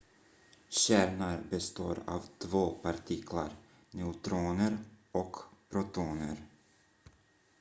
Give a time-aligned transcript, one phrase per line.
[0.69, 3.49] kärnan består av två partiklar
[3.91, 4.77] neutroner
[5.11, 5.37] och
[5.69, 6.37] protoner